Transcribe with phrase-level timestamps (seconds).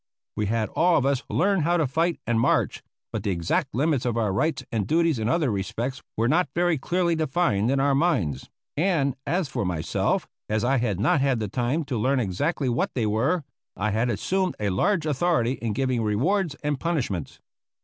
[0.35, 2.81] We had all of us learned how to fight and march;
[3.13, 6.79] but the exact limits of our rights and duties in other respects were not very
[6.79, 11.47] clearly defined in our minds; and as for myself, as I had not had the
[11.47, 13.43] time to learn exactly what they were,
[13.77, 17.39] I had assumed a large authority in giving rewards and punishments.